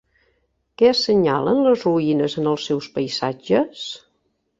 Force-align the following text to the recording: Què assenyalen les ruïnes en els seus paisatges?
Què 0.81 0.87
assenyalen 0.93 1.61
les 1.67 1.83
ruïnes 1.87 2.37
en 2.43 2.49
els 2.53 2.65
seus 2.71 2.87
paisatges? 2.97 3.85